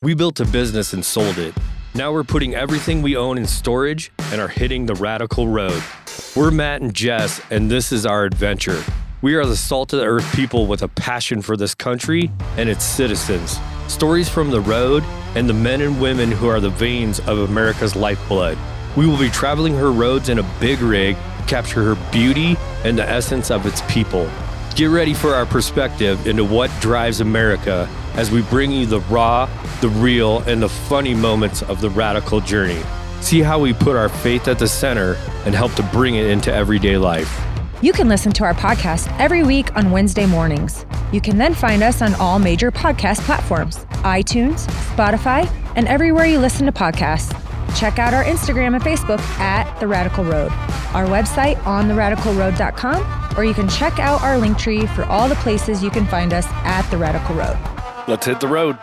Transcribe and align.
We 0.00 0.14
built 0.14 0.38
a 0.38 0.44
business 0.44 0.92
and 0.92 1.04
sold 1.04 1.38
it. 1.38 1.52
Now 1.92 2.12
we're 2.12 2.22
putting 2.22 2.54
everything 2.54 3.02
we 3.02 3.16
own 3.16 3.36
in 3.36 3.48
storage 3.48 4.12
and 4.30 4.40
are 4.40 4.46
hitting 4.46 4.86
the 4.86 4.94
radical 4.94 5.48
road. 5.48 5.82
We're 6.36 6.52
Matt 6.52 6.82
and 6.82 6.94
Jess, 6.94 7.40
and 7.50 7.68
this 7.68 7.90
is 7.90 8.06
our 8.06 8.24
adventure. 8.24 8.80
We 9.22 9.34
are 9.34 9.44
the 9.44 9.56
salt 9.56 9.92
of 9.92 9.98
the 9.98 10.06
earth 10.06 10.36
people 10.36 10.68
with 10.68 10.82
a 10.82 10.88
passion 10.88 11.42
for 11.42 11.56
this 11.56 11.74
country 11.74 12.30
and 12.56 12.68
its 12.68 12.84
citizens. 12.84 13.58
Stories 13.88 14.28
from 14.28 14.52
the 14.52 14.60
road 14.60 15.02
and 15.34 15.48
the 15.48 15.54
men 15.54 15.80
and 15.80 16.00
women 16.00 16.30
who 16.30 16.46
are 16.46 16.60
the 16.60 16.70
veins 16.70 17.18
of 17.18 17.50
America's 17.50 17.96
lifeblood. 17.96 18.56
We 18.96 19.04
will 19.04 19.18
be 19.18 19.30
traveling 19.30 19.74
her 19.74 19.90
roads 19.90 20.28
in 20.28 20.38
a 20.38 20.48
big 20.60 20.78
rig, 20.78 21.16
capture 21.48 21.82
her 21.82 22.12
beauty 22.12 22.56
and 22.84 22.96
the 22.96 23.08
essence 23.08 23.50
of 23.50 23.66
its 23.66 23.82
people. 23.92 24.30
Get 24.76 24.90
ready 24.90 25.12
for 25.12 25.34
our 25.34 25.44
perspective 25.44 26.28
into 26.28 26.44
what 26.44 26.70
drives 26.80 27.20
America 27.20 27.88
as 28.18 28.32
we 28.32 28.42
bring 28.42 28.72
you 28.72 28.84
the 28.84 28.98
raw, 29.02 29.48
the 29.80 29.88
real, 29.88 30.40
and 30.40 30.60
the 30.60 30.68
funny 30.68 31.14
moments 31.14 31.62
of 31.62 31.80
the 31.80 31.88
radical 31.88 32.40
journey. 32.40 32.82
See 33.20 33.40
how 33.40 33.60
we 33.60 33.72
put 33.72 33.94
our 33.94 34.08
faith 34.08 34.48
at 34.48 34.58
the 34.58 34.66
center 34.66 35.16
and 35.46 35.54
help 35.54 35.72
to 35.74 35.84
bring 35.84 36.16
it 36.16 36.26
into 36.26 36.52
everyday 36.52 36.98
life. 36.98 37.32
You 37.80 37.92
can 37.92 38.08
listen 38.08 38.32
to 38.32 38.44
our 38.44 38.54
podcast 38.54 39.08
every 39.20 39.44
week 39.44 39.74
on 39.76 39.92
Wednesday 39.92 40.26
mornings. 40.26 40.84
You 41.12 41.20
can 41.20 41.38
then 41.38 41.54
find 41.54 41.80
us 41.80 42.02
on 42.02 42.12
all 42.16 42.40
major 42.40 42.72
podcast 42.72 43.20
platforms 43.20 43.84
iTunes, 44.02 44.66
Spotify, 44.96 45.48
and 45.76 45.86
everywhere 45.86 46.26
you 46.26 46.40
listen 46.40 46.66
to 46.66 46.72
podcasts. 46.72 47.32
Check 47.78 48.00
out 48.00 48.14
our 48.14 48.24
Instagram 48.24 48.74
and 48.74 48.82
Facebook 48.82 49.20
at 49.38 49.78
The 49.78 49.86
Radical 49.86 50.24
Road, 50.24 50.50
our 50.92 51.06
website 51.06 51.64
on 51.64 51.88
ontheradicalroad.com, 51.88 53.38
or 53.38 53.44
you 53.44 53.54
can 53.54 53.68
check 53.68 54.00
out 54.00 54.22
our 54.22 54.36
Linktree 54.40 54.92
for 54.96 55.04
all 55.04 55.28
the 55.28 55.36
places 55.36 55.84
you 55.84 55.90
can 55.90 56.06
find 56.06 56.32
us 56.32 56.46
at 56.64 56.82
The 56.90 56.96
Radical 56.96 57.36
Road. 57.36 57.77
Let's 58.08 58.24
hit 58.24 58.40
the 58.40 58.48
road. 58.48 58.78